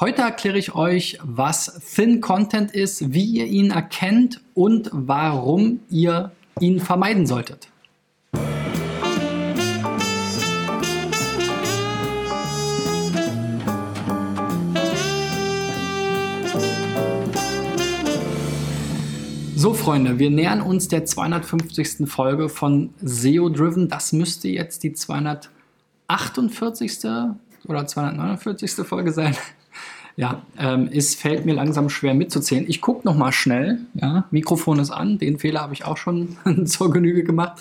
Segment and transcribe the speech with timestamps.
[0.00, 6.32] Heute erkläre ich euch, was Thin Content ist, wie ihr ihn erkennt und warum ihr
[6.58, 7.68] ihn vermeiden solltet.
[19.54, 22.10] So, Freunde, wir nähern uns der 250.
[22.10, 23.88] Folge von SEO Driven.
[23.88, 26.98] Das müsste jetzt die 248.
[27.68, 28.84] oder 249.
[28.84, 29.36] Folge sein.
[30.16, 32.64] Ja, ähm, es fällt mir langsam schwer mitzuzählen.
[32.68, 33.80] Ich gucke noch mal schnell.
[33.94, 35.18] Ja, Mikrofon ist an.
[35.18, 36.36] Den Fehler habe ich auch schon
[36.66, 37.60] zur Genüge gemacht.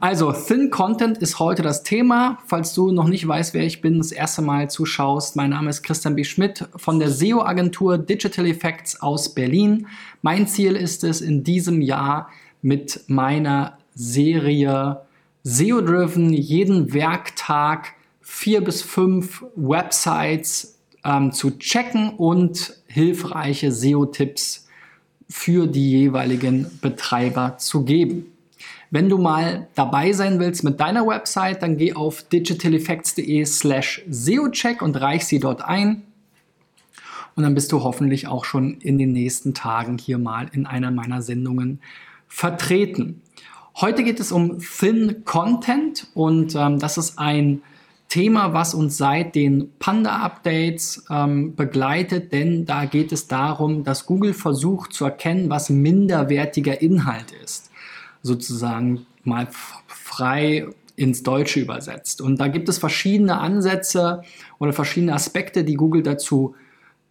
[0.00, 2.38] Also, Thin Content ist heute das Thema.
[2.46, 5.82] Falls du noch nicht weißt, wer ich bin, das erste Mal zuschaust, mein Name ist
[5.82, 6.24] Christian B.
[6.24, 9.86] Schmidt von der SEO-Agentur Digital Effects aus Berlin.
[10.22, 12.28] Mein Ziel ist es, in diesem Jahr
[12.62, 15.00] mit meiner Serie
[15.44, 20.73] SEO-Driven jeden Werktag vier bis fünf Websites
[21.04, 24.68] ähm, zu checken und hilfreiche SEO-Tipps
[25.28, 28.26] für die jeweiligen Betreiber zu geben.
[28.90, 34.82] Wenn du mal dabei sein willst mit deiner Website, dann geh auf digitaleffects.de slash SEO-Check
[34.82, 36.02] und reich sie dort ein.
[37.34, 40.92] Und dann bist du hoffentlich auch schon in den nächsten Tagen hier mal in einer
[40.92, 41.80] meiner Sendungen
[42.28, 43.20] vertreten.
[43.76, 47.62] Heute geht es um Thin Content und ähm, das ist ein
[48.08, 54.34] Thema, was uns seit den Panda-Updates ähm, begleitet, denn da geht es darum, dass Google
[54.34, 57.70] versucht zu erkennen, was minderwertiger Inhalt ist.
[58.22, 59.48] Sozusagen mal
[59.86, 62.20] frei ins Deutsche übersetzt.
[62.20, 64.22] Und da gibt es verschiedene Ansätze
[64.58, 66.54] oder verschiedene Aspekte, die Google dazu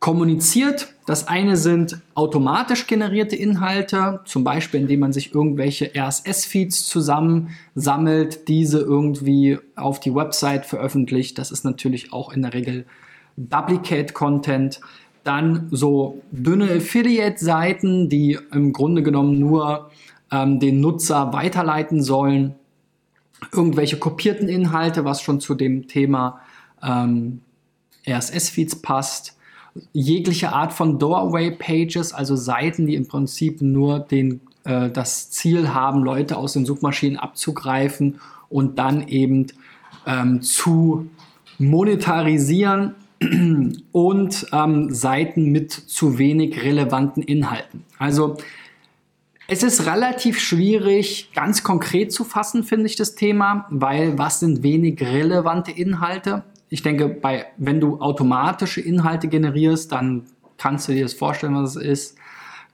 [0.03, 0.93] kommuniziert.
[1.05, 8.79] Das eine sind automatisch generierte Inhalte, zum Beispiel indem man sich irgendwelche RSS-Feeds zusammensammelt, diese
[8.79, 11.37] irgendwie auf die Website veröffentlicht.
[11.37, 12.85] Das ist natürlich auch in der Regel
[13.37, 14.81] Duplicate-Content.
[15.23, 19.89] Dann so dünne Affiliate-Seiten, die im Grunde genommen nur
[20.31, 22.55] ähm, den Nutzer weiterleiten sollen.
[23.53, 26.41] Irgendwelche kopierten Inhalte, was schon zu dem Thema
[26.83, 27.39] ähm,
[28.05, 29.37] RSS-Feeds passt
[29.91, 36.03] jegliche Art von Doorway-Pages, also Seiten, die im Prinzip nur den, äh, das Ziel haben,
[36.03, 38.19] Leute aus den Suchmaschinen abzugreifen
[38.49, 39.47] und dann eben
[40.05, 41.07] ähm, zu
[41.57, 42.95] monetarisieren
[43.91, 47.83] und ähm, Seiten mit zu wenig relevanten Inhalten.
[47.97, 48.37] Also
[49.47, 54.63] es ist relativ schwierig, ganz konkret zu fassen, finde ich das Thema, weil was sind
[54.63, 56.43] wenig relevante Inhalte?
[56.73, 60.23] Ich denke, bei, wenn du automatische Inhalte generierst, dann
[60.57, 62.17] kannst du dir das vorstellen, was es ist.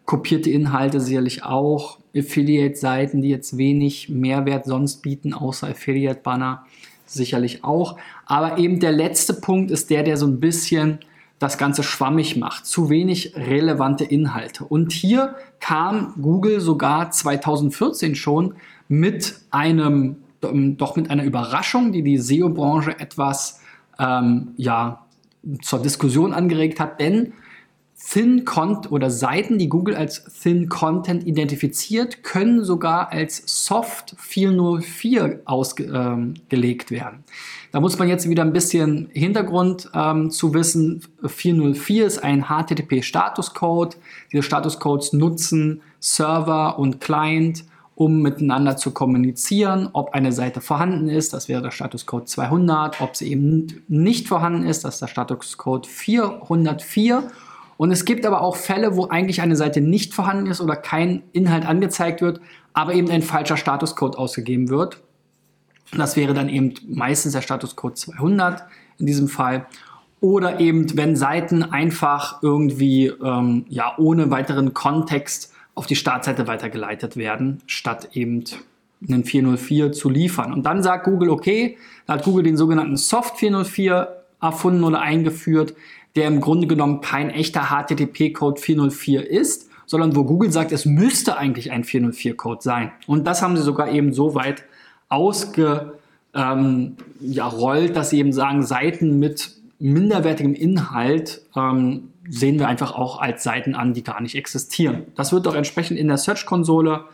[0.05, 1.99] Kopierte Inhalte sicherlich auch.
[2.15, 6.65] Affiliate-Seiten, die jetzt wenig Mehrwert sonst bieten, außer Affiliate-Banner,
[7.05, 7.97] sicherlich auch.
[8.25, 10.99] Aber eben der letzte Punkt ist der, der so ein bisschen
[11.39, 12.67] das Ganze schwammig macht.
[12.67, 14.63] Zu wenig relevante Inhalte.
[14.63, 18.53] Und hier kam Google sogar 2014 schon
[18.87, 23.59] mit einem, doch mit einer Überraschung, die die SEO-Branche etwas
[23.99, 25.05] ähm, ja,
[25.61, 27.33] zur Diskussion angeregt hat, denn
[28.01, 35.41] Thin Content oder Seiten, die Google als Thin Content identifiziert, können sogar als Soft 404
[35.43, 37.23] ausgelegt ähm, werden.
[37.71, 41.03] Da muss man jetzt wieder ein bisschen Hintergrund ähm, zu wissen.
[41.25, 43.97] 404 ist ein HTTP-Statuscode.
[44.31, 47.65] Diese Statuscodes nutzen Server und Client
[47.99, 53.17] um miteinander zu kommunizieren, ob eine Seite vorhanden ist, das wäre der Statuscode 200, ob
[53.17, 57.23] sie eben nicht vorhanden ist, das ist der Statuscode 404.
[57.75, 61.23] Und es gibt aber auch Fälle, wo eigentlich eine Seite nicht vorhanden ist oder kein
[61.33, 62.39] Inhalt angezeigt wird,
[62.71, 65.01] aber eben ein falscher Statuscode ausgegeben wird.
[65.91, 68.63] Das wäre dann eben meistens der Statuscode 200
[68.97, 69.65] in diesem Fall.
[70.21, 77.15] Oder eben, wenn Seiten einfach irgendwie ähm, ja, ohne weiteren Kontext auf die Startseite weitergeleitet
[77.15, 78.43] werden, statt eben
[79.07, 80.51] einen 404 zu liefern.
[80.51, 84.09] Und dann sagt Google, okay, da hat Google den sogenannten Soft 404
[84.41, 85.73] erfunden oder eingeführt,
[86.17, 91.37] der im Grunde genommen kein echter HTTP-Code 404 ist, sondern wo Google sagt, es müsste
[91.37, 92.91] eigentlich ein 404-Code sein.
[93.07, 94.65] Und das haben sie sogar eben so weit
[95.07, 95.93] ausgerollt,
[96.33, 97.49] ähm, ja,
[97.93, 103.75] dass sie eben sagen, Seiten mit minderwertigem Inhalt ähm, sehen wir einfach auch als Seiten
[103.75, 105.07] an, die gar nicht existieren.
[105.15, 107.05] Das wird doch entsprechend in der Search-Konsole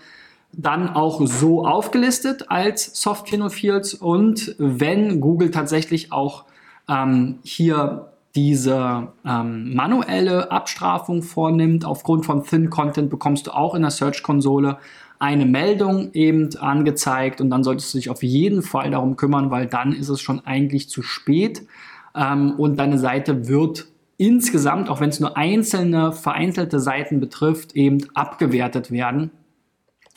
[0.51, 6.45] dann auch so aufgelistet als Soft Fields und wenn Google tatsächlich auch
[6.87, 13.81] ähm, hier diese ähm, manuelle Abstrafung vornimmt aufgrund von Thin Content, bekommst du auch in
[13.81, 14.77] der Search-Konsole
[15.19, 19.67] eine Meldung eben angezeigt und dann solltest du dich auf jeden Fall darum kümmern, weil
[19.67, 21.65] dann ist es schon eigentlich zu spät
[22.13, 27.99] ähm, und deine Seite wird insgesamt, auch wenn es nur einzelne, vereinzelte Seiten betrifft, eben
[28.13, 29.31] abgewertet werden.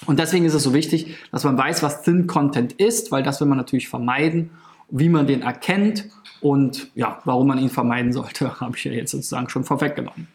[0.06, 3.40] Und deswegen ist es so wichtig, dass man weiß, was Thin Content ist, weil das
[3.40, 4.50] will man natürlich vermeiden,
[4.90, 6.06] wie man den erkennt
[6.40, 10.28] und ja, warum man ihn vermeiden sollte, habe ich ja jetzt sozusagen schon vorweggenommen.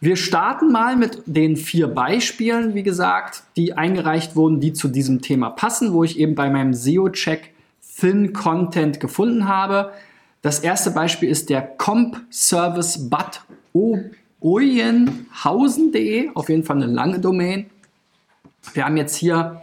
[0.00, 5.22] Wir starten mal mit den vier Beispielen, wie gesagt, die eingereicht wurden, die zu diesem
[5.22, 7.52] Thema passen, wo ich eben bei meinem SEO-Check
[8.00, 9.92] Thin Content gefunden habe.
[10.42, 13.40] Das erste Beispiel ist der Comp Service Bad
[14.40, 17.70] Oyenhausen.de, auf jeden Fall eine lange Domain.
[18.74, 19.62] Wir haben jetzt hier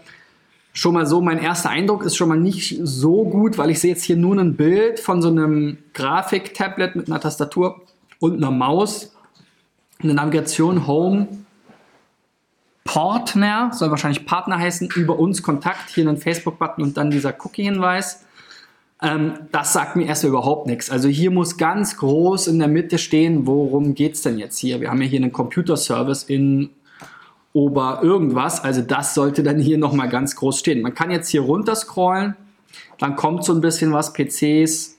[0.71, 3.91] schon mal so, mein erster Eindruck ist schon mal nicht so gut, weil ich sehe
[3.91, 7.81] jetzt hier nur ein Bild von so einem Grafik-Tablet mit einer Tastatur
[8.19, 9.13] und einer Maus
[10.01, 11.27] eine Navigation Home
[12.85, 18.23] Partner, soll wahrscheinlich Partner heißen, über uns Kontakt, hier einen Facebook-Button und dann dieser Cookie-Hinweis.
[19.01, 20.89] Ähm, das sagt mir erstmal überhaupt nichts.
[20.89, 24.81] Also hier muss ganz groß in der Mitte stehen, worum geht es denn jetzt hier?
[24.81, 26.71] Wir haben ja hier einen Computer-Service in
[27.51, 30.81] Ober irgendwas, also das sollte dann hier nochmal ganz groß stehen.
[30.81, 32.35] Man kann jetzt hier runter scrollen,
[32.99, 34.97] dann kommt so ein bisschen was, PCs,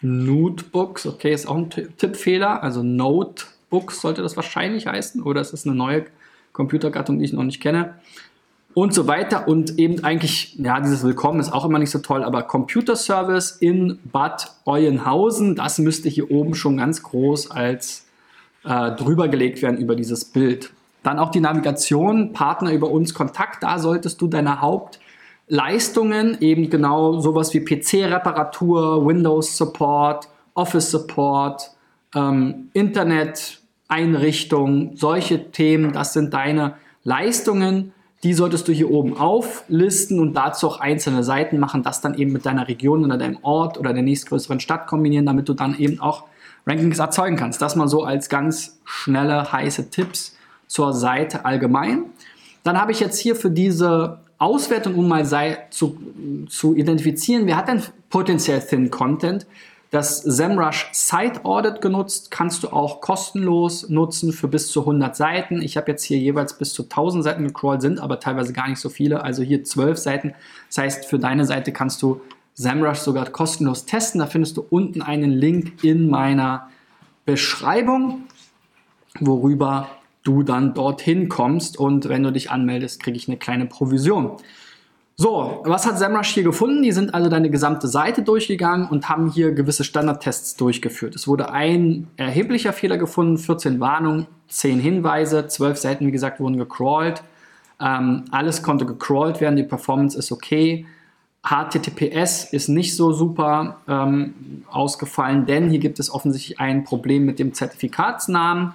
[0.00, 5.52] Notebooks, okay, ist auch ein Tippfehler, also Note Books sollte das wahrscheinlich heißen, oder es
[5.52, 6.06] ist eine neue
[6.52, 7.94] Computergattung, die ich noch nicht kenne.
[8.74, 9.48] Und so weiter.
[9.48, 13.50] Und eben eigentlich, ja, dieses Willkommen ist auch immer nicht so toll, aber Computer Service
[13.50, 18.06] in Bad Euenhausen, das müsste hier oben schon ganz groß als
[18.64, 20.72] äh, drüber gelegt werden über dieses Bild.
[21.02, 27.20] Dann auch die Navigation, Partner über uns, Kontakt, da solltest du deine Hauptleistungen, eben genau
[27.20, 31.72] sowas wie PC-Reparatur, Windows-Support, Office-Support,
[32.14, 36.74] ähm, Internet, Einrichtung, solche Themen, das sind deine
[37.04, 37.92] Leistungen,
[38.22, 42.32] die solltest du hier oben auflisten und dazu auch einzelne Seiten machen, das dann eben
[42.32, 46.00] mit deiner Region oder deinem Ort oder der nächstgrößeren Stadt kombinieren, damit du dann eben
[46.00, 46.24] auch
[46.66, 47.60] Rankings erzeugen kannst.
[47.60, 50.36] Das mal so als ganz schnelle, heiße Tipps
[50.68, 52.04] zur Seite allgemein.
[52.62, 55.26] Dann habe ich jetzt hier für diese Auswertung, um mal
[55.70, 55.98] zu,
[56.48, 59.46] zu identifizieren, wer hat denn potenziell Thin Content,
[59.92, 65.60] das SEMrush Site Audit genutzt, kannst du auch kostenlos nutzen für bis zu 100 Seiten.
[65.60, 68.80] Ich habe jetzt hier jeweils bis zu 1000 Seiten gecrawlt, sind aber teilweise gar nicht
[68.80, 70.34] so viele, also hier 12 Seiten.
[70.68, 72.22] Das heißt, für deine Seite kannst du
[72.54, 74.20] SEMrush sogar kostenlos testen.
[74.20, 76.70] Da findest du unten einen Link in meiner
[77.26, 78.22] Beschreibung,
[79.20, 79.90] worüber
[80.24, 84.38] du dann dorthin kommst und wenn du dich anmeldest, kriege ich eine kleine Provision.
[85.16, 86.82] So, was hat SEMrush hier gefunden?
[86.82, 91.14] Die sind also deine gesamte Seite durchgegangen und haben hier gewisse Standardtests durchgeführt.
[91.14, 96.56] Es wurde ein erheblicher Fehler gefunden, 14 Warnungen, 10 Hinweise, 12 Seiten, wie gesagt, wurden
[96.56, 97.22] gecrawlt.
[97.78, 100.86] Ähm, alles konnte gecrawlt werden, die Performance ist okay.
[101.44, 107.38] HTTPS ist nicht so super ähm, ausgefallen, denn hier gibt es offensichtlich ein Problem mit
[107.38, 108.72] dem Zertifikatsnamen.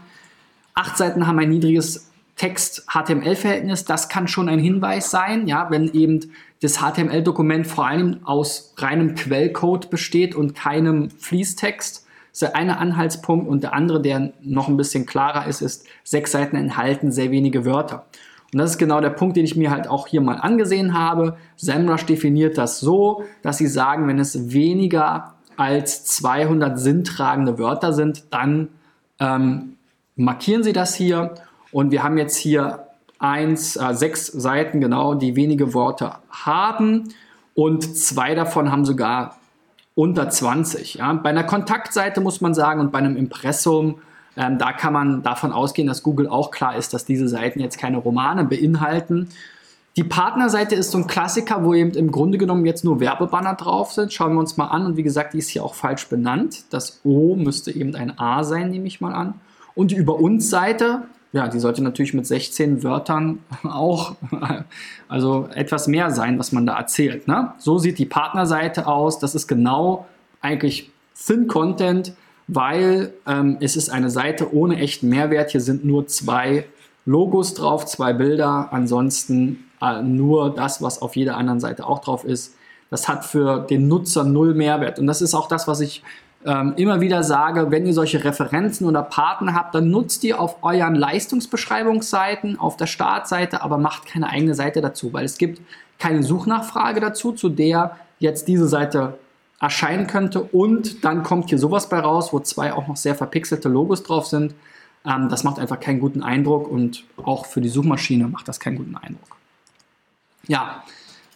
[0.74, 2.07] Acht Seiten haben ein niedriges
[2.38, 6.32] Text-HTML-Verhältnis, das kann schon ein Hinweis sein, ja, wenn eben
[6.62, 12.06] das HTML-Dokument vor allem aus reinem Quellcode besteht und keinem Fließtext.
[12.06, 15.88] Das ist der eine Anhaltspunkt und der andere, der noch ein bisschen klarer ist, ist,
[16.04, 18.06] sechs Seiten enthalten sehr wenige Wörter.
[18.54, 21.38] Und das ist genau der Punkt, den ich mir halt auch hier mal angesehen habe.
[21.58, 28.26] SEMrush definiert das so, dass sie sagen, wenn es weniger als 200 sinntragende Wörter sind,
[28.32, 28.70] dann
[29.20, 29.78] ähm,
[30.16, 31.34] markieren sie das hier
[31.72, 32.88] und wir haben jetzt hier
[33.20, 37.14] eins, äh, sechs Seiten, genau, die wenige Worte haben.
[37.56, 39.38] Und zwei davon haben sogar
[39.96, 40.96] unter 20.
[40.96, 41.12] Ja.
[41.14, 43.96] Bei einer Kontaktseite muss man sagen und bei einem Impressum,
[44.36, 47.80] ähm, da kann man davon ausgehen, dass Google auch klar ist, dass diese Seiten jetzt
[47.80, 49.30] keine Romane beinhalten.
[49.96, 53.92] Die Partnerseite ist so ein Klassiker, wo eben im Grunde genommen jetzt nur Werbebanner drauf
[53.92, 54.14] sind.
[54.14, 54.86] Schauen wir uns mal an.
[54.86, 56.66] Und wie gesagt, die ist hier auch falsch benannt.
[56.70, 59.34] Das O müsste eben ein A sein, nehme ich mal an.
[59.74, 61.02] Und die Über uns Seite,
[61.34, 64.16] ja, die sollte natürlich mit 16 Wörtern auch,
[65.08, 67.28] also etwas mehr sein, was man da erzählt.
[67.28, 67.54] Ne?
[67.58, 69.20] So sieht die Partnerseite aus.
[69.20, 70.08] Das ist genau
[70.42, 72.14] eigentlich Thin Content,
[72.48, 75.52] weil ähm, es ist eine Seite ohne echten Mehrwert.
[75.52, 76.66] Hier sind nur zwei
[77.06, 78.70] Logos drauf, zwei Bilder.
[78.72, 82.56] Ansonsten äh, nur das, was auf jeder anderen Seite auch drauf ist.
[82.90, 84.98] Das hat für den Nutzer null Mehrwert.
[84.98, 86.04] Und das ist auch das, was ich
[86.48, 90.64] ähm, immer wieder sage, wenn ihr solche Referenzen oder Partner habt, dann nutzt die auf
[90.64, 95.62] euren Leistungsbeschreibungsseiten, auf der Startseite, aber macht keine eigene Seite dazu, weil es gibt
[96.00, 99.20] keine Suchnachfrage dazu, zu der jetzt diese Seite
[99.60, 103.68] erscheinen könnte und dann kommt hier sowas bei raus, wo zwei auch noch sehr verpixelte
[103.68, 104.56] Logos drauf sind.
[105.06, 108.78] Ähm, das macht einfach keinen guten Eindruck und auch für die Suchmaschine macht das keinen
[108.78, 109.36] guten Eindruck.
[110.48, 110.84] Ja,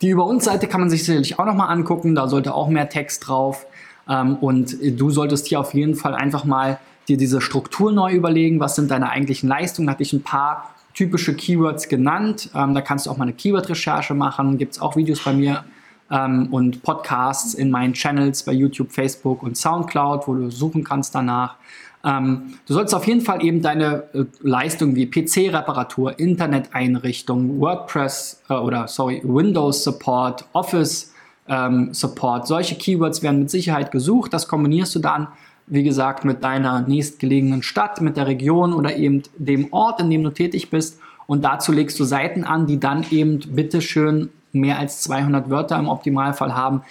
[0.01, 2.87] die Über uns Seite kann man sich sicherlich auch nochmal angucken, da sollte auch mehr
[2.87, 3.65] Text drauf.
[4.11, 8.59] Ähm, und du solltest hier auf jeden Fall einfach mal dir diese Struktur neu überlegen,
[8.59, 9.89] was sind deine eigentlichen Leistungen.
[9.89, 12.49] Hatte ich ein paar typische Keywords genannt.
[12.53, 14.57] Ähm, da kannst du auch mal eine Keyword-Recherche machen.
[14.57, 15.63] Gibt es auch Videos bei mir
[16.11, 21.15] ähm, und Podcasts in meinen Channels bei YouTube, Facebook und Soundcloud, wo du suchen kannst
[21.15, 21.55] danach.
[22.03, 28.53] Ähm, du sollst auf jeden Fall eben deine äh, Leistungen wie PC-Reparatur, Interneteinrichtung, WordPress äh,
[28.55, 31.10] oder sorry, Windows Support, Office
[31.47, 34.33] ähm, Support, solche Keywords werden mit Sicherheit gesucht.
[34.33, 35.27] Das kombinierst du dann,
[35.67, 40.23] wie gesagt, mit deiner nächstgelegenen Stadt, mit der Region oder eben dem Ort, in dem
[40.23, 40.99] du tätig bist.
[41.27, 45.87] Und dazu legst du Seiten an, die dann eben bitteschön mehr als 200 Wörter im
[45.87, 46.81] Optimalfall haben.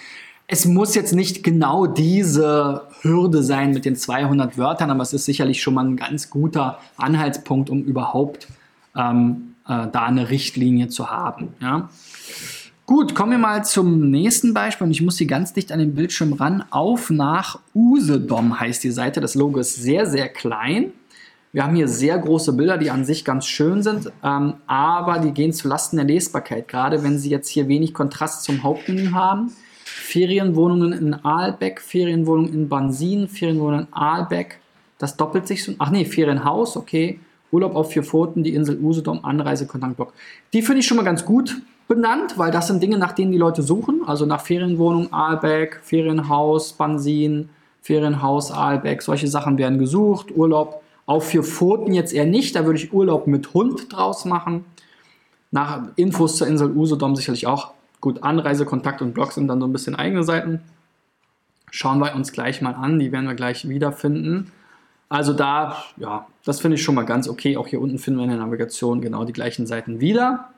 [0.47, 5.25] Es muss jetzt nicht genau diese Hürde sein mit den 200 Wörtern, aber es ist
[5.25, 8.47] sicherlich schon mal ein ganz guter Anhaltspunkt, um überhaupt
[8.95, 11.53] ähm, äh, da eine Richtlinie zu haben.
[11.61, 11.89] Ja?
[12.91, 15.95] Gut, kommen wir mal zum nächsten Beispiel und ich muss hier ganz dicht an den
[15.95, 16.65] Bildschirm ran.
[16.71, 19.21] Auf nach Usedom heißt die Seite.
[19.21, 20.91] Das Logo ist sehr, sehr klein.
[21.53, 25.31] Wir haben hier sehr große Bilder, die an sich ganz schön sind, ähm, aber die
[25.31, 29.53] gehen zu Lasten der Lesbarkeit, gerade wenn Sie jetzt hier wenig Kontrast zum Hauptmenü haben.
[29.85, 34.59] Ferienwohnungen in Aalbeck, Ferienwohnungen in Bansin, Ferienwohnungen in Aalbeck.
[34.97, 35.75] Das doppelt sich so.
[35.77, 37.21] Ach nee, Ferienhaus, okay.
[37.53, 40.11] Urlaub auf vier Pfoten, die Insel Usedom, Anreise, Kontaktblock.
[40.51, 43.37] Die finde ich schon mal ganz gut benannt, weil das sind Dinge, nach denen die
[43.37, 44.03] Leute suchen.
[44.07, 47.49] Also nach Ferienwohnung Aalbeck, Ferienhaus, Bansin,
[47.81, 49.01] Ferienhaus Aalbeck.
[49.01, 50.31] Solche Sachen werden gesucht.
[50.33, 52.55] Urlaub auf vier Pfoten jetzt eher nicht.
[52.55, 54.63] Da würde ich Urlaub mit Hund draus machen.
[55.51, 57.73] Nach Infos zur Insel Usedom sicherlich auch.
[57.99, 60.61] Gut, Anreise, Kontakt und Blog sind dann so ein bisschen eigene Seiten.
[61.71, 62.99] Schauen wir uns gleich mal an.
[62.99, 64.53] Die werden wir gleich wiederfinden.
[65.09, 67.57] Also da, ja, das finde ich schon mal ganz okay.
[67.57, 70.51] Auch hier unten finden wir in der Navigation genau die gleichen Seiten wieder.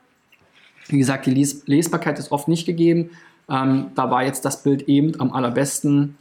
[0.88, 3.10] Wie gesagt, die Les Lesbarkeit ist oft nicht gegeben.
[3.48, 6.16] Ähm, da war jetzt das Bild eben am allerbesten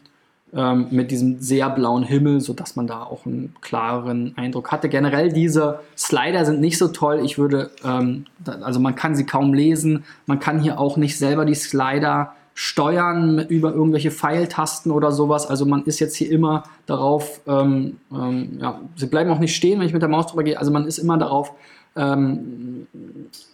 [0.53, 4.89] ähm, mit diesem sehr blauen Himmel, sodass man da auch einen klareren Eindruck hatte.
[4.89, 7.21] Generell diese Slider sind nicht so toll.
[7.23, 10.03] Ich würde, ähm, also man kann sie kaum lesen.
[10.25, 15.47] Man kann hier auch nicht selber die Slider steuern über irgendwelche Pfeiltasten oder sowas.
[15.47, 19.79] Also man ist jetzt hier immer darauf, ähm, ähm, ja, sie bleiben auch nicht stehen,
[19.79, 20.59] wenn ich mit der Maus drüber gehe.
[20.59, 21.53] Also man ist immer darauf
[21.95, 22.87] ähm,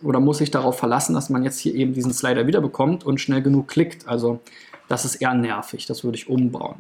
[0.04, 3.42] oder muss sich darauf verlassen, dass man jetzt hier eben diesen Slider wiederbekommt und schnell
[3.42, 4.08] genug klickt.
[4.08, 4.40] Also
[4.88, 6.76] das ist eher nervig, das würde ich umbauen.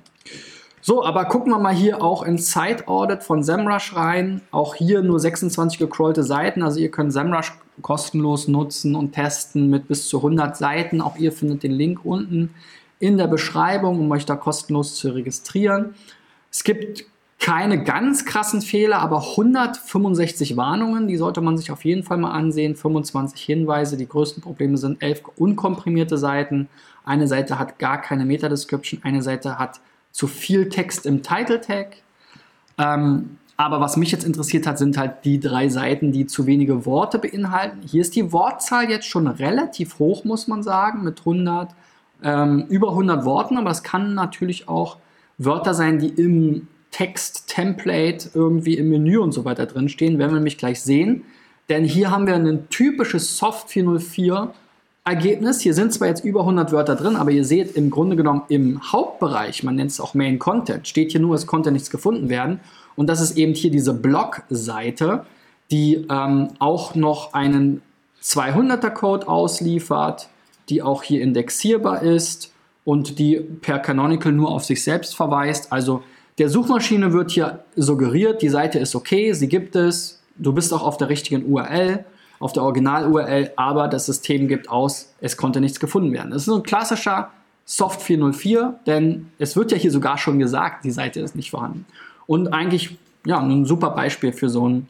[0.81, 4.41] So, aber gucken wir mal hier auch in Site Audit von SEMrush rein.
[4.51, 6.63] Auch hier nur 26 gecrawlte Seiten.
[6.63, 11.01] Also ihr könnt SEMrush kostenlos nutzen und testen mit bis zu 100 Seiten.
[11.01, 12.53] Auch ihr findet den Link unten
[12.99, 15.95] in der Beschreibung, um euch da kostenlos zu registrieren.
[16.49, 17.05] Es gibt
[17.39, 22.31] keine ganz krassen Fehler, aber 165 Warnungen, die sollte man sich auf jeden Fall mal
[22.31, 22.75] ansehen.
[22.75, 23.95] 25 Hinweise.
[23.95, 26.67] Die größten Probleme sind 11 unkomprimierte Seiten.
[27.05, 29.79] Eine Seite hat gar keine Meta-Description, eine Seite hat
[30.11, 31.97] zu viel Text im Title Tag.
[32.77, 36.85] Ähm, aber was mich jetzt interessiert hat, sind halt die drei Seiten, die zu wenige
[36.85, 37.81] Worte beinhalten.
[37.85, 41.69] Hier ist die Wortzahl jetzt schon relativ hoch, muss man sagen, mit 100,
[42.21, 43.57] ähm, über 100 Worten.
[43.57, 44.97] Aber es kann natürlich auch
[45.37, 50.35] Wörter sein, die im Text-Template irgendwie im Menü und so weiter drin stehen, werden wir
[50.35, 51.23] nämlich gleich sehen.
[51.69, 54.53] Denn hier haben wir ein typisches Soft 404
[55.05, 55.61] Ergebnis.
[55.61, 58.91] Hier sind zwar jetzt über 100 Wörter drin, aber ihr seht im Grunde genommen im
[58.91, 62.59] Hauptbereich, man nennt es auch Main Content, steht hier nur, es konnte nichts gefunden werden.
[62.95, 65.25] Und das ist eben hier diese Blog-Seite,
[65.71, 67.81] die ähm, auch noch einen
[68.21, 70.29] 200er Code ausliefert,
[70.69, 72.51] die auch hier indexierbar ist
[72.83, 75.71] und die per Canonical nur auf sich selbst verweist.
[75.71, 76.03] Also
[76.39, 80.83] der Suchmaschine wird hier suggeriert, die Seite ist okay, sie gibt es, du bist auch
[80.83, 82.05] auf der richtigen URL,
[82.39, 86.31] auf der Original-URL, aber das System gibt aus, es konnte nichts gefunden werden.
[86.31, 87.31] Das ist ein klassischer
[87.65, 91.85] Soft 404, denn es wird ja hier sogar schon gesagt, die Seite ist nicht vorhanden.
[92.25, 94.87] Und eigentlich ja, ein super Beispiel für so einen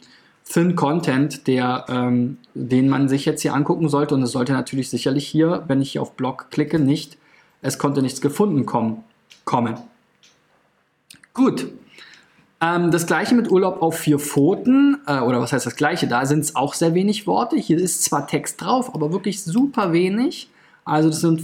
[0.47, 4.15] Thin Content, der, ähm, den man sich jetzt hier angucken sollte.
[4.15, 7.17] Und es sollte natürlich sicherlich hier, wenn ich hier auf Blog klicke, nicht,
[7.61, 9.03] es konnte nichts gefunden kommen.
[9.45, 9.75] kommen.
[11.33, 11.71] Gut.
[12.62, 16.07] Ähm, das gleiche mit Urlaub auf vier Pfoten, äh, oder was heißt das gleiche?
[16.07, 17.55] Da sind es auch sehr wenig Worte.
[17.55, 20.50] Hier ist zwar Text drauf, aber wirklich super wenig.
[20.83, 21.41] Also das sind,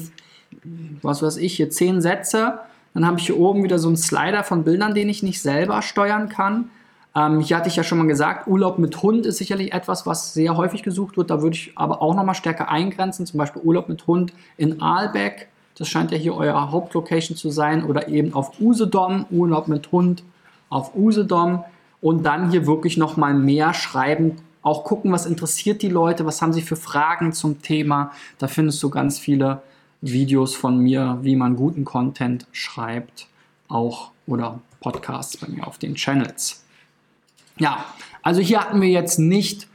[1.01, 2.59] was weiß ich, hier zehn Sätze.
[2.93, 5.81] Dann habe ich hier oben wieder so einen Slider von Bildern, den ich nicht selber
[5.81, 6.69] steuern kann.
[7.15, 10.33] Ähm, hier hatte ich ja schon mal gesagt, Urlaub mit Hund ist sicherlich etwas, was
[10.33, 11.29] sehr häufig gesucht wird.
[11.29, 13.25] Da würde ich aber auch nochmal stärker eingrenzen.
[13.25, 17.83] Zum Beispiel Urlaub mit Hund in Aalbeck das scheint ja hier euer Hauptlocation zu sein.
[17.83, 20.23] Oder eben auf Usedom, Urlaub mit Hund
[20.69, 21.63] auf Usedom.
[22.01, 24.37] Und dann hier wirklich nochmal mehr schreiben.
[24.61, 28.11] Auch gucken, was interessiert die Leute, was haben sie für Fragen zum Thema.
[28.37, 29.61] Da findest du ganz viele
[30.01, 33.27] Videos von mir, wie man guten Content schreibt.
[33.67, 36.63] Auch oder Podcasts bei mir auf den Channels.
[37.57, 37.85] Ja,
[38.21, 39.67] also hier hatten wir jetzt nicht,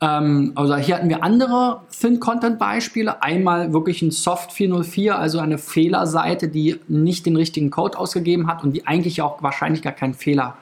[0.00, 3.22] ähm, also hier hatten wir andere Thin-Content-Beispiele.
[3.22, 8.62] Einmal wirklich ein Soft 404, also eine Fehlerseite, die nicht den richtigen Code ausgegeben hat
[8.62, 10.56] und die eigentlich auch wahrscheinlich gar keinen Fehler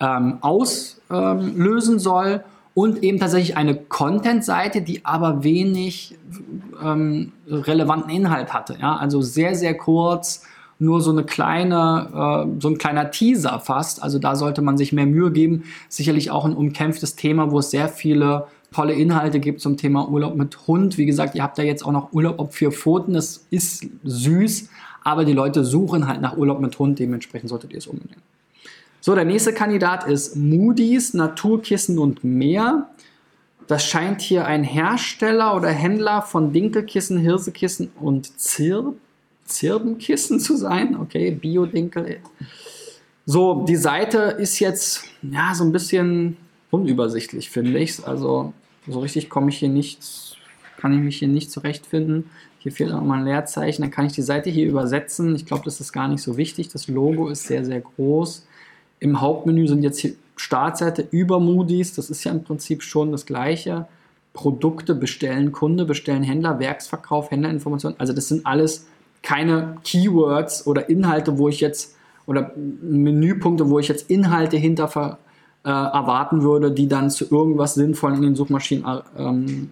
[0.00, 2.44] ähm, auslösen soll
[2.74, 6.16] und eben tatsächlich eine Content-Seite, die aber wenig
[6.82, 8.76] ähm, relevanten Inhalt hatte.
[8.80, 8.96] Ja?
[8.96, 10.44] Also sehr, sehr kurz,
[10.78, 12.08] nur so eine kleine,
[12.48, 14.02] äh, so ein kleiner Teaser fast.
[14.02, 15.64] Also da sollte man sich mehr Mühe geben.
[15.88, 20.36] Sicherlich auch ein umkämpftes Thema, wo es sehr viele tolle Inhalte gibt zum Thema Urlaub
[20.36, 20.98] mit Hund.
[20.98, 23.14] Wie gesagt, ihr habt da jetzt auch noch Urlaub auf vier Pfoten.
[23.14, 24.68] Das ist süß,
[25.04, 26.98] aber die Leute suchen halt nach Urlaub mit Hund.
[26.98, 28.22] Dementsprechend solltet ihr es umbenennen.
[29.00, 32.88] So, der nächste Kandidat ist Moody's, Naturkissen und mehr.
[33.66, 38.94] Das scheint hier ein Hersteller oder Händler von Dinkelkissen, Hirsekissen und Zir
[39.44, 40.96] Zirbenkissen zu sein.
[40.96, 42.18] Okay, Bio-Dinkel.
[43.26, 46.36] So, die Seite ist jetzt ja so ein bisschen
[46.70, 48.04] unübersichtlich, finde ich.
[48.06, 48.52] Also
[48.86, 50.36] so richtig komme ich hier nicht,
[50.78, 52.30] kann ich mich hier nicht zurechtfinden.
[52.58, 53.82] Hier fehlt auch mal ein Leerzeichen.
[53.82, 55.34] Dann kann ich die Seite hier übersetzen.
[55.34, 56.68] Ich glaube, das ist gar nicht so wichtig.
[56.68, 58.46] Das Logo ist sehr, sehr groß.
[59.00, 63.26] Im Hauptmenü sind jetzt hier Startseite über Moody's, das ist ja im Prinzip schon das
[63.26, 63.86] gleiche.
[64.32, 67.94] Produkte bestellen Kunde, bestellen Händler, Werksverkauf, Händlerinformation.
[67.98, 68.86] Also das sind alles
[69.22, 71.96] keine Keywords oder Inhalte, wo ich jetzt
[72.26, 74.88] oder Menüpunkte, wo ich jetzt Inhalte hinter
[75.64, 79.70] äh, erwarten würde, die dann zu irgendwas Sinnvollem in den Suchmaschinen äh, ähm,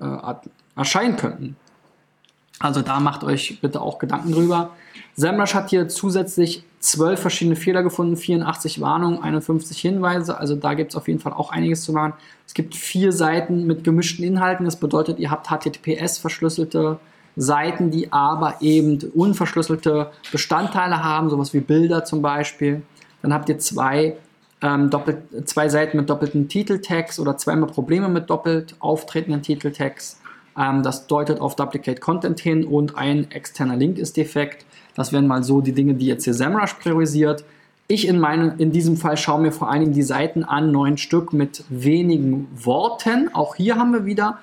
[0.00, 0.34] äh,
[0.76, 1.56] erscheinen könnten.
[2.58, 4.70] Also da macht euch bitte auch Gedanken drüber.
[5.16, 10.38] SEMrush hat hier zusätzlich zwölf verschiedene Fehler gefunden, 84 Warnungen, 51 Hinweise.
[10.38, 12.12] Also da gibt es auf jeden Fall auch einiges zu machen.
[12.46, 14.64] Es gibt vier Seiten mit gemischten Inhalten.
[14.64, 16.98] Das bedeutet, ihr habt HTTPS verschlüsselte
[17.36, 22.82] Seiten, die aber eben unverschlüsselte Bestandteile haben, sowas wie Bilder zum Beispiel.
[23.22, 24.16] Dann habt ihr zwei,
[24.62, 30.20] ähm, doppelt, zwei Seiten mit doppelten Titeltags oder zweimal Probleme mit doppelt auftretenden Titeltags.
[30.56, 34.64] Ähm, das deutet auf Duplicate Content hin und ein externer Link ist defekt.
[34.94, 37.44] Das wären mal so die Dinge, die jetzt hier SEMrush priorisiert.
[37.88, 40.96] Ich in, meine, in diesem Fall schaue mir vor allen Dingen die Seiten an, neun
[40.96, 43.30] Stück mit wenigen Worten.
[43.32, 44.38] Auch hier haben wir wieder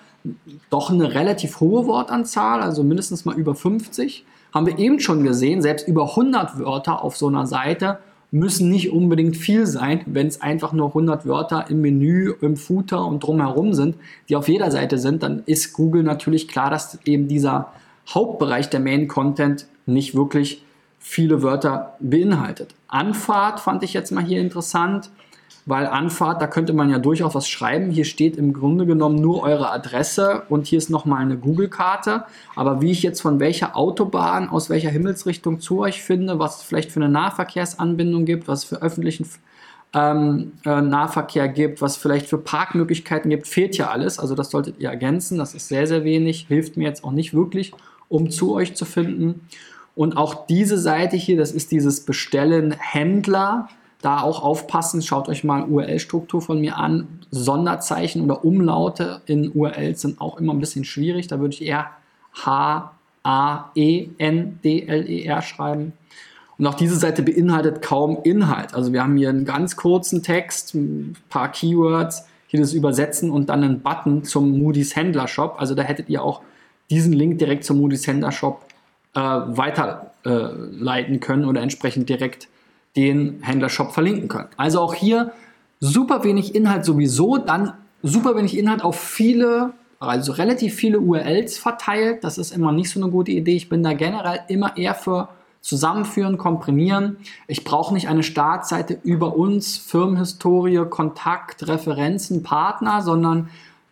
[0.69, 4.25] doch eine relativ hohe Wortanzahl, also mindestens mal über 50.
[4.53, 7.99] Haben wir eben schon gesehen, selbst über 100 Wörter auf so einer Seite
[8.31, 13.05] müssen nicht unbedingt viel sein, wenn es einfach nur 100 Wörter im Menü, im Footer
[13.05, 13.95] und drumherum sind,
[14.27, 17.71] die auf jeder Seite sind, dann ist Google natürlich klar, dass eben dieser
[18.09, 20.63] Hauptbereich der Main Content nicht wirklich
[20.99, 22.75] viele Wörter beinhaltet.
[22.87, 25.09] Anfahrt fand ich jetzt mal hier interessant,
[25.67, 27.91] weil Anfahrt, da könnte man ja durchaus was schreiben.
[27.91, 32.23] Hier steht im Grunde genommen nur eure Adresse und hier ist nochmal eine Google-Karte.
[32.55, 36.63] Aber wie ich jetzt von welcher Autobahn, aus welcher Himmelsrichtung zu euch finde, was es
[36.63, 39.27] vielleicht für eine Nahverkehrsanbindung gibt, was es für öffentlichen
[39.93, 44.19] ähm, äh, Nahverkehr gibt, was es vielleicht für Parkmöglichkeiten gibt, fehlt ja alles.
[44.19, 45.37] Also das solltet ihr ergänzen.
[45.37, 47.73] Das ist sehr, sehr wenig, hilft mir jetzt auch nicht wirklich,
[48.07, 49.41] um zu euch zu finden.
[49.95, 53.67] Und auch diese Seite hier, das ist dieses Bestellen Händler
[54.01, 57.07] da auch aufpassen, schaut euch mal URL-Struktur von mir an.
[57.31, 61.27] Sonderzeichen oder Umlaute in URLs sind auch immer ein bisschen schwierig.
[61.27, 61.89] Da würde ich eher
[62.33, 62.91] H-A-E-N-D-L-E-R
[65.41, 65.93] schreiben.
[66.57, 68.73] Und auch diese Seite beinhaltet kaum Inhalt.
[68.73, 73.49] Also wir haben hier einen ganz kurzen Text, ein paar Keywords, hier das Übersetzen und
[73.49, 75.55] dann einen Button zum Moody's Händler Shop.
[75.59, 76.41] Also da hättet ihr auch
[76.89, 78.65] diesen Link direkt zum Moody's Händler Shop
[79.13, 82.47] äh, weiterleiten äh, können oder entsprechend direkt
[82.97, 84.49] den Händlershop verlinken können.
[84.57, 85.31] Also auch hier
[85.79, 92.23] super wenig Inhalt sowieso, dann super wenig Inhalt auf viele, also relativ viele URLs verteilt.
[92.23, 93.55] Das ist immer nicht so eine gute Idee.
[93.55, 95.29] Ich bin da generell immer eher für
[95.61, 97.17] Zusammenführen, Komprimieren.
[97.47, 103.49] Ich brauche nicht eine Startseite über uns, Firmenhistorie, Kontakt, Referenzen, Partner, sondern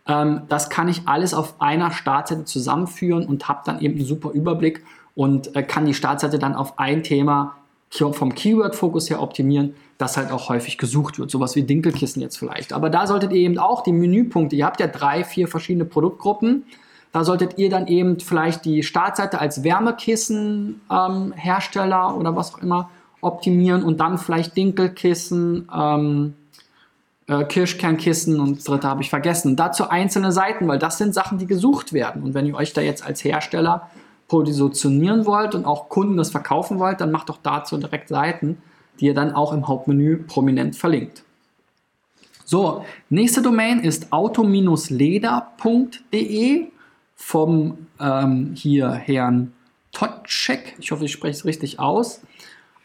[0.08, 4.32] ähm, das kann ich alles auf einer Startseite zusammenführen und habe dann eben einen super
[4.32, 4.84] Überblick
[5.16, 7.56] und äh, kann die Startseite dann auf ein Thema
[7.98, 11.32] vom Keyword-Fokus her optimieren, das halt auch häufig gesucht wird.
[11.32, 12.74] Sowas wie Dinkelkissen jetzt vielleicht.
[12.74, 16.64] Aber da solltet ihr eben auch die Menüpunkte, ihr habt ja drei, vier verschiedene Produktgruppen.
[17.12, 22.90] Da solltet ihr dann eben vielleicht die Startseite als Wärmekissen-Hersteller ähm, oder was auch immer
[23.22, 26.34] optimieren und dann vielleicht Dinkelkissen, ähm,
[27.28, 29.56] äh, Kirschkernkissen und das dritte habe ich vergessen.
[29.56, 32.22] dazu einzelne Seiten, weil das sind Sachen, die gesucht werden.
[32.22, 33.90] Und wenn ihr euch da jetzt als Hersteller
[34.28, 38.58] positionieren wollt und auch Kunden das verkaufen wollt, dann macht doch dazu direkt Seiten,
[39.00, 41.24] die ihr dann auch im Hauptmenü prominent verlinkt.
[42.44, 46.68] So, nächste Domain ist auto-leder.de
[47.16, 49.54] vom ähm, hier Herrn
[49.92, 50.76] Totschek.
[50.80, 52.22] Ich hoffe, ich spreche es richtig aus.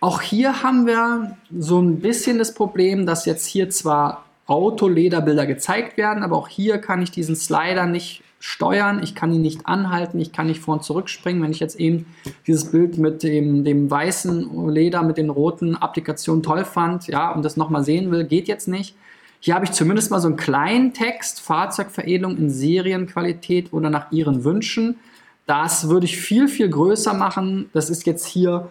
[0.00, 5.98] Auch hier haben wir so ein bisschen das Problem, dass jetzt hier zwar Autolederbilder gezeigt
[5.98, 10.18] werden, aber auch hier kann ich diesen Slider nicht steuern, ich kann ihn nicht anhalten,
[10.18, 11.42] ich kann nicht vor und zurück springen.
[11.42, 12.06] Wenn ich jetzt eben
[12.46, 17.44] dieses Bild mit dem, dem weißen Leder, mit den roten Applikationen toll fand, ja, und
[17.44, 18.96] das nochmal sehen will, geht jetzt nicht.
[19.40, 24.42] Hier habe ich zumindest mal so einen kleinen Text, Fahrzeugveredelung in Serienqualität oder nach Ihren
[24.42, 24.96] Wünschen.
[25.46, 27.68] Das würde ich viel, viel größer machen.
[27.74, 28.68] Das ist jetzt hier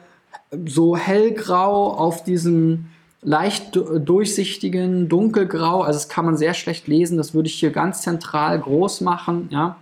[0.65, 2.85] so hellgrau auf diesem
[3.21, 8.01] leicht durchsichtigen, dunkelgrau, also das kann man sehr schlecht lesen, das würde ich hier ganz
[8.01, 9.77] zentral groß machen, ja.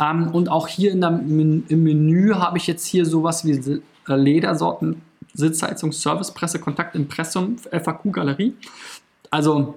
[0.00, 3.52] Ähm, und auch hier der, im Menü habe ich jetzt hier sowas wie
[4.08, 5.02] äh, Ledersorten,
[5.34, 8.54] Sitzheizung, Service, Presse, Kontakt, Impressum, FAQ, Galerie.
[9.30, 9.74] Also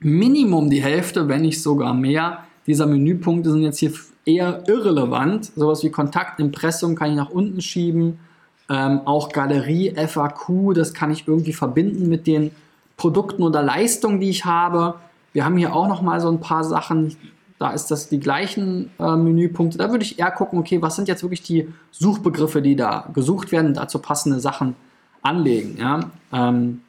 [0.00, 3.92] Minimum die Hälfte, wenn nicht sogar mehr, dieser Menüpunkte sind jetzt hier
[4.24, 5.52] eher irrelevant.
[5.56, 8.18] Sowas wie Kontakt, Impressum kann ich nach unten schieben,
[8.68, 12.50] ähm, auch Galerie, FAQ, das kann ich irgendwie verbinden mit den
[12.96, 14.94] Produkten oder Leistungen, die ich habe.
[15.32, 17.16] Wir haben hier auch noch mal so ein paar Sachen.
[17.58, 19.78] Da ist das die gleichen äh, Menüpunkte.
[19.78, 23.52] Da würde ich eher gucken, okay, was sind jetzt wirklich die Suchbegriffe, die da gesucht
[23.52, 24.74] werden, dazu passende Sachen
[25.22, 25.76] anlegen.
[25.78, 26.00] Ja?
[26.32, 26.82] Ähm,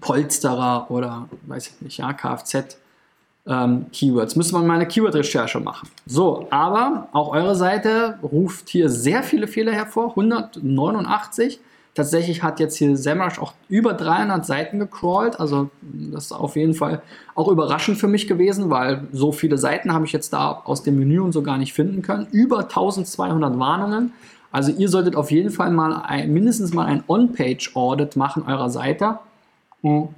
[0.00, 2.76] Polsterer oder weiß ich nicht, ja, Kfz
[3.46, 4.36] ähm, Keywords.
[4.36, 5.88] Müsste man mal eine Keyword-Recherche machen.
[6.06, 11.60] So, aber auch eure Seite ruft hier sehr viele Fehler hervor, 189.
[11.94, 16.74] Tatsächlich hat jetzt hier SEMrush auch über 300 Seiten gecrawlt, also das ist auf jeden
[16.74, 17.02] Fall
[17.34, 20.98] auch überraschend für mich gewesen, weil so viele Seiten habe ich jetzt da aus dem
[20.98, 22.28] Menü und so gar nicht finden können.
[22.30, 24.12] Über 1200 Warnungen.
[24.52, 29.18] Also ihr solltet auf jeden Fall mal ein, mindestens mal ein On-Page-Audit machen eurer Seite.
[29.82, 30.08] Hm.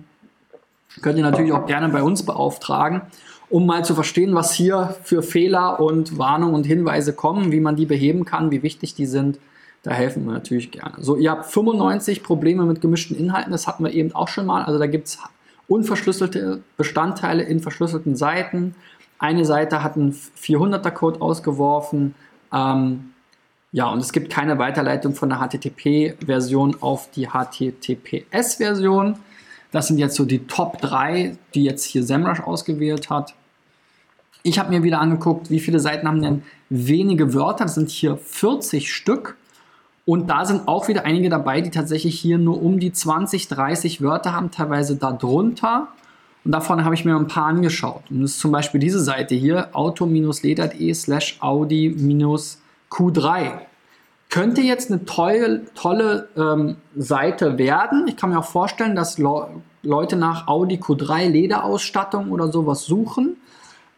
[1.00, 3.02] Könnt ihr natürlich auch gerne bei uns beauftragen,
[3.48, 7.76] um mal zu verstehen, was hier für Fehler und Warnungen und Hinweise kommen, wie man
[7.76, 9.38] die beheben kann, wie wichtig die sind.
[9.82, 10.94] Da helfen wir natürlich gerne.
[10.98, 14.64] So, ihr habt 95 Probleme mit gemischten Inhalten, das hatten wir eben auch schon mal.
[14.64, 15.18] Also da gibt es
[15.66, 18.74] unverschlüsselte Bestandteile in verschlüsselten Seiten.
[19.18, 22.14] Eine Seite hat einen 400er Code ausgeworfen.
[22.52, 23.12] Ähm,
[23.72, 29.16] ja, und es gibt keine Weiterleitung von der HTTP-Version auf die HTTPS-Version.
[29.72, 33.34] Das sind jetzt so die Top 3, die jetzt hier SEMrush ausgewählt hat.
[34.44, 37.64] Ich habe mir wieder angeguckt, wie viele Seiten haben denn wenige Wörter.
[37.64, 39.36] Das sind hier 40 Stück.
[40.04, 44.02] Und da sind auch wieder einige dabei, die tatsächlich hier nur um die 20, 30
[44.02, 45.88] Wörter haben, teilweise darunter.
[46.44, 48.02] Und davon habe ich mir ein paar angeschaut.
[48.10, 53.52] Und das ist zum Beispiel diese Seite hier, auto-leder.de slash audi-q3
[54.32, 58.08] könnte jetzt eine tolle, tolle ähm, Seite werden.
[58.08, 59.48] Ich kann mir auch vorstellen, dass Le
[59.84, 63.36] Leute nach Audi Q3 Lederausstattung oder sowas suchen.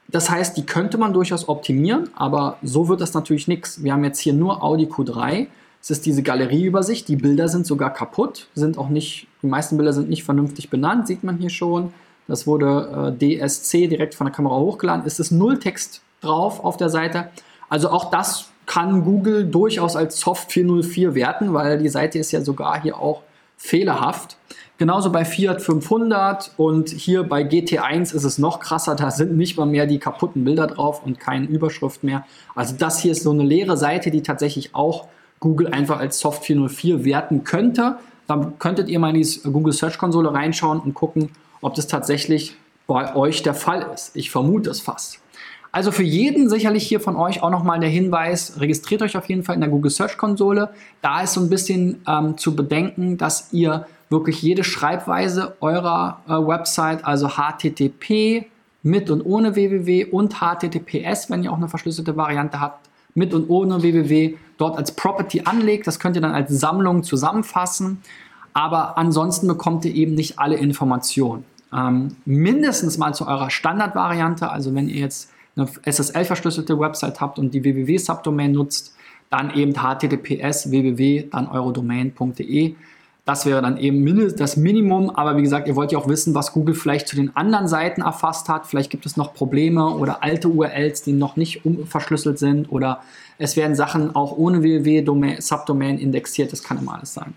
[0.09, 3.85] Das heißt, die könnte man durchaus optimieren, aber so wird das natürlich nichts.
[3.85, 5.47] Wir haben jetzt hier nur Audi Q3.
[5.81, 7.07] Es ist diese Galerieübersicht.
[7.07, 11.07] Die Bilder sind sogar kaputt, sind auch nicht, die meisten Bilder sind nicht vernünftig benannt,
[11.07, 11.92] sieht man hier schon.
[12.27, 15.05] Das wurde äh, DSC direkt von der Kamera hochgeladen.
[15.07, 17.29] Es ist Nulltext drauf auf der Seite.
[17.68, 22.40] Also auch das kann Google durchaus als Soft 404 werten, weil die Seite ist ja
[22.40, 23.22] sogar hier auch
[23.57, 24.37] fehlerhaft.
[24.77, 29.57] Genauso bei Fiat 500 und hier bei GT1 ist es noch krasser, da sind nicht
[29.57, 32.27] mal mehr die kaputten Bilder drauf und keine Überschrift mehr.
[32.57, 35.07] Also das hier ist so eine leere Seite, die tatsächlich auch
[35.38, 37.98] Google einfach als Soft 404 werten könnte.
[38.27, 42.57] Dann könntet ihr mal in die Google Search Konsole reinschauen und gucken, ob das tatsächlich
[42.87, 44.16] bei euch der Fall ist.
[44.16, 45.20] Ich vermute es fast.
[45.74, 49.42] Also für jeden sicherlich hier von euch auch nochmal der Hinweis, registriert euch auf jeden
[49.42, 50.70] Fall in der Google Search Konsole.
[51.02, 56.30] Da ist so ein bisschen ähm, zu bedenken, dass ihr wirklich jede Schreibweise eurer äh,
[56.30, 58.46] Website, also HTTP
[58.84, 63.50] mit und ohne www und HTTPS, wenn ihr auch eine verschlüsselte Variante habt, mit und
[63.50, 65.88] ohne www, dort als Property anlegt.
[65.88, 68.00] Das könnt ihr dann als Sammlung zusammenfassen.
[68.52, 71.44] Aber ansonsten bekommt ihr eben nicht alle Informationen.
[71.72, 77.55] Ähm, mindestens mal zu eurer Standardvariante, also wenn ihr jetzt eine SSL-verschlüsselte Website habt und
[77.55, 78.95] die www-Subdomain nutzt,
[79.31, 82.75] dann eben https www, dann eurodomain.de.
[83.25, 86.53] Das wäre dann eben das Minimum, aber wie gesagt, ihr wollt ja auch wissen, was
[86.53, 88.67] Google vielleicht zu den anderen Seiten erfasst hat.
[88.67, 93.01] Vielleicht gibt es noch Probleme oder alte URLs, die noch nicht verschlüsselt sind oder
[93.38, 96.53] es werden Sachen auch ohne www-Subdomain indexiert.
[96.53, 97.33] Das kann immer alles sein.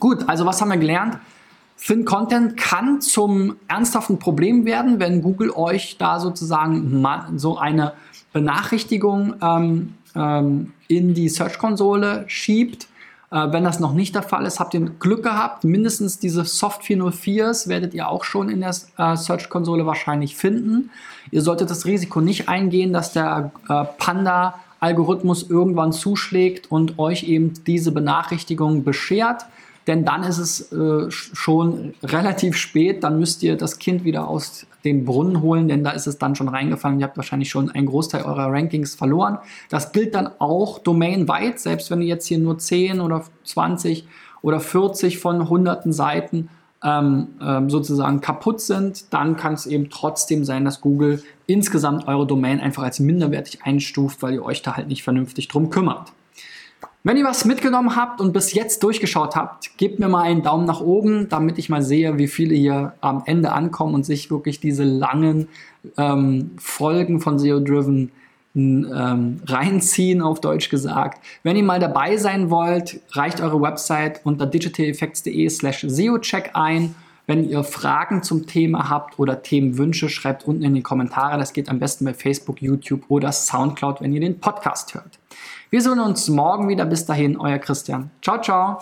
[0.00, 1.18] Gut, also was haben wir gelernt?
[1.90, 7.94] Thin Content kann zum ernsthaften Problem werden, wenn Google euch da sozusagen so eine
[8.32, 12.86] Benachrichtigung ähm, ähm, in die Search-Konsole schiebt.
[13.32, 15.64] Äh, wenn das noch nicht der Fall ist, habt ihr Glück gehabt.
[15.64, 20.90] Mindestens diese Soft 404s werdet ihr auch schon in der äh, Search-Konsole wahrscheinlich finden.
[21.32, 27.54] Ihr solltet das Risiko nicht eingehen, dass der äh, Panda-Algorithmus irgendwann zuschlägt und euch eben
[27.66, 29.46] diese Benachrichtigung beschert.
[29.90, 34.64] Denn dann ist es äh, schon relativ spät, dann müsst ihr das Kind wieder aus
[34.84, 37.00] dem Brunnen holen, denn da ist es dann schon reingefallen.
[37.00, 39.38] Ihr habt wahrscheinlich schon einen Großteil eurer Rankings verloren.
[39.68, 44.06] Das gilt dann auch domainweit, selbst wenn ihr jetzt hier nur 10 oder 20
[44.42, 46.50] oder 40 von hunderten Seiten
[46.84, 52.28] ähm, ähm, sozusagen kaputt sind, dann kann es eben trotzdem sein, dass Google insgesamt eure
[52.28, 56.12] Domain einfach als minderwertig einstuft, weil ihr euch da halt nicht vernünftig drum kümmert.
[57.02, 60.66] Wenn ihr was mitgenommen habt und bis jetzt durchgeschaut habt, gebt mir mal einen Daumen
[60.66, 64.60] nach oben, damit ich mal sehe, wie viele hier am Ende ankommen und sich wirklich
[64.60, 65.48] diese langen
[65.96, 68.12] ähm, Folgen von SEO Driven
[68.54, 71.24] ähm, reinziehen, auf Deutsch gesagt.
[71.42, 76.94] Wenn ihr mal dabei sein wollt, reicht eure Website unter digitaleffects.de slash SEOcheck ein.
[77.26, 81.38] Wenn ihr Fragen zum Thema habt oder Themenwünsche, schreibt unten in die Kommentare.
[81.38, 85.19] Das geht am besten bei Facebook, YouTube oder Soundcloud, wenn ihr den Podcast hört.
[85.70, 86.84] Wir sehen uns morgen wieder.
[86.84, 88.10] Bis dahin, euer Christian.
[88.22, 88.78] Ciao, ciao.